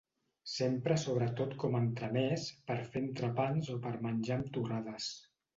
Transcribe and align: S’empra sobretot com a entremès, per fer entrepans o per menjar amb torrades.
S’empra 0.51 0.95
sobretot 1.01 1.53
com 1.65 1.77
a 1.77 1.83
entremès, 1.87 2.47
per 2.71 2.79
fer 2.97 3.05
entrepans 3.09 3.73
o 3.77 3.79
per 3.87 3.95
menjar 4.09 4.39
amb 4.41 4.53
torrades. 4.57 5.17